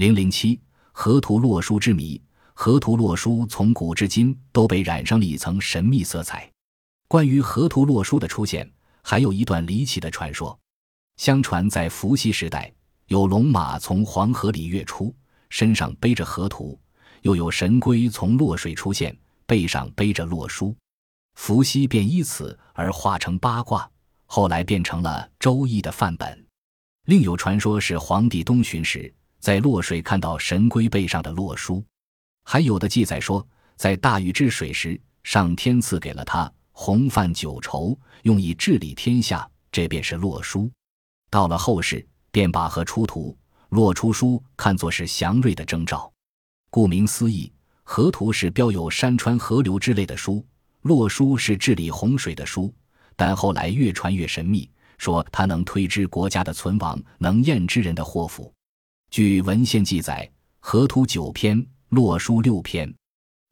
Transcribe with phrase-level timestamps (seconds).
[0.00, 0.58] 零零七
[0.92, 2.18] 河图洛书之谜。
[2.54, 6.50] 河图洛书从古至今都被染上了一层神秘色彩。
[7.06, 8.66] 关于河图洛书的出现，
[9.02, 10.58] 还有一段离奇的传说。
[11.18, 12.72] 相传在伏羲时代，
[13.08, 15.14] 有龙马从黄河里跃出，
[15.50, 16.80] 身上背着河图；
[17.20, 19.14] 又有神龟从洛水出现，
[19.44, 20.74] 背上背着洛书。
[21.34, 23.86] 伏羲便依此而化成八卦，
[24.24, 26.46] 后来变成了《周易》的范本。
[27.04, 31.82] 另有传说是黄帝东巡时，在洛水看到神龟背上的洛书。
[32.44, 40.70] 还有的记载说，在大禹治水时，上天赐给了他洪范九畴，用以治理天下，这便是洛书。
[41.30, 43.36] 到了后世，便把河出图、
[43.70, 46.12] 洛出书看作是祥瑞的征兆。
[46.70, 50.44] 顾名思义，河图是标有山川河流之类的书，
[50.82, 52.72] 洛书是治理洪水的书。
[53.16, 58.52] 但后来越传越神秘，说它能推知国家的存亡，能验知人的祸福。
[59.10, 61.66] 据文献记载，河图九篇。
[61.88, 62.94] 洛书六篇，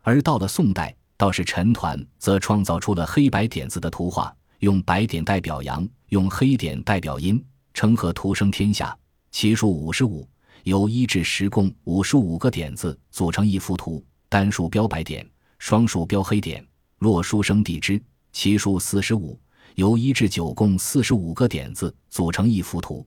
[0.05, 8.97] 而到了宋代，倒是陈抟则创造出了黑白点字的图画，用白点代表阳，用黑点代表阴，称河图生天下。
[9.33, 10.25] 其数五十五，
[10.63, 16.65] 由一至十共五十五个点字组成一幅图，单数标白点，双数标黑点。
[17.01, 19.37] 洛书生地支，其数四十五，
[19.75, 23.05] 由一至九共四十五个点字组成一幅图。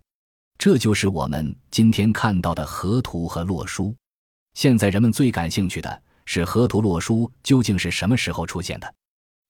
[0.61, 3.95] 这就是我们今天看到的河图和洛书。
[4.53, 8.93] 现在人们最感兴趣的是河图洛书究竟是什么时候出现的？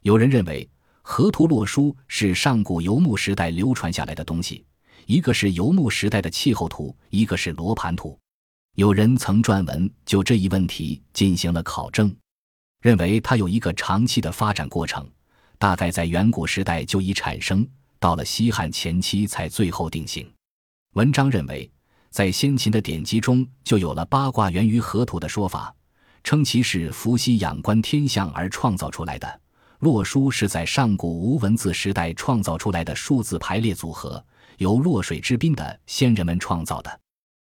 [0.04, 0.66] 有人认为
[1.02, 4.66] 河图洛书是上古游牧时代流传下来的东西，
[5.06, 8.18] 一个是游牧时代的气候图，一个是罗盘图。
[8.78, 12.16] 有人曾撰文就这一问题进行了考证，
[12.82, 15.06] 认为它有一个长期的发展过程，
[15.60, 17.68] 大概在远古时代就已产生，
[18.00, 20.26] 到了西汉前期才最后定型。
[20.94, 21.72] 文章认为。
[22.12, 25.74] 在先秦的典籍中就有了八卦源于河图的说法，
[26.26, 29.42] 称其是伏羲仰观天象而创造出来的。
[29.80, 34.22] 洛书是在上古无文字时代创造出来的数字排列组合，
[34.58, 37.00] 由洛水之滨的先人们创造的。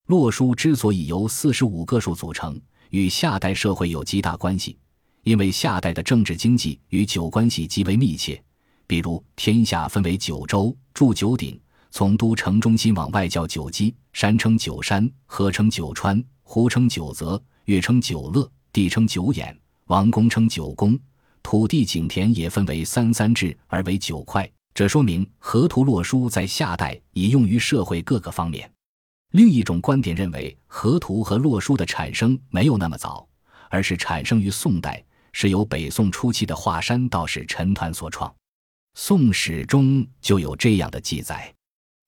[0.06, 4.78] 洛书之所以由四十五个数组成，与夏代社会有极大关系，
[5.24, 8.40] 因为夏代的政治经济与九关系极为密切。
[8.86, 11.60] 比如，天下分为九州，筑九鼎。
[11.92, 19.56] 从都城中心往外叫九基，山称九山，河称九川，湖称九泽，月称九乐，地称九眼，
[19.88, 20.98] 王宫称九宫，
[21.44, 24.50] 土地井田也分为三三制而为九块。
[24.74, 28.72] 这说明河图洛书在夏代已用于社会各个方面。
[29.32, 33.28] 另一种观点认为，河图和洛书的产生没有那么早，
[33.70, 35.04] 而是产生于宋代，
[35.34, 38.30] 是由北宋初期的华山道士陈抟所创。
[38.94, 41.54] 《宋史》中就有这样的记载。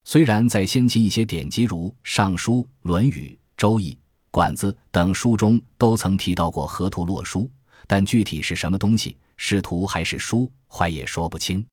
[0.06, 3.92] 虽然在先秦一些典籍如《尚书》《论语》《周易》
[4.32, 7.50] 《管子》等书中都曾提到过河图洛书，
[7.88, 11.66] 但具体是什么东西，是图还是书，怀也说不清。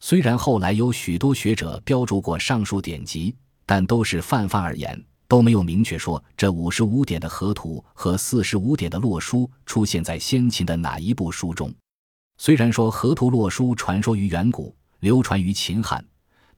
[0.00, 3.34] 虽然后来有许多学者标注过上述典籍，
[3.64, 11.72] 但都是泛泛而言，都没有明确说这五十五点的河图和四十五点的洛书出现在先秦的哪一部书中。
[12.38, 16.04] 虽然说河图洛书传说于远古，流传于秦汉。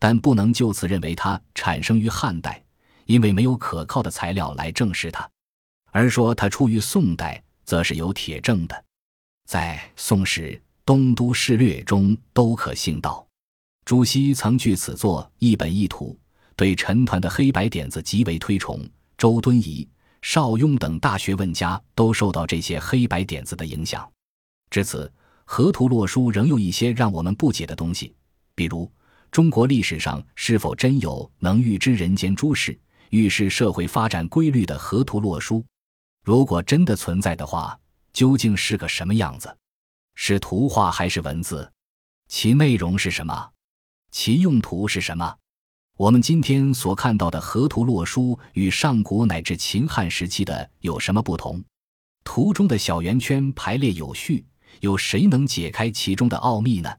[0.00, 2.64] 但不能就此认为它产生于汉代，
[3.04, 5.28] 因为没有可靠的材料来证实它；
[5.92, 8.84] 而说它出于宋代，则是有铁证的。
[9.46, 10.52] 在《宋史·
[10.86, 13.24] 东都事略》中都可信道，
[13.84, 16.18] 朱熹曾据此作一本一图，
[16.56, 18.80] 对陈抟的黑白点子极为推崇。
[19.18, 19.86] 周敦颐、
[20.22, 24.10] 邵雍等大学问家都受到这些黑白点子的影响。
[24.70, 25.12] 至此，
[25.44, 28.14] 河图洛书仍有一些让我们不解的东西，
[28.54, 28.90] 比如。
[29.30, 32.76] 中国历史上是否真有能预知人间诸事、
[33.10, 35.64] 预示社会发展规律的河图洛书？
[36.24, 37.78] 如果真的存在的话，
[38.12, 39.56] 究竟是个什么样子？
[40.16, 41.70] 是图画还是文字？
[42.26, 43.50] 其内容是什么？
[44.10, 45.36] 其用途是什么？
[45.96, 51.62] 我们今天所看到的河图洛书与上古乃至秦汉时期的有什么不同？
[52.24, 54.44] 图中的小圆圈排列有序，
[54.80, 56.92] 有谁能解开其中的奥秘呢？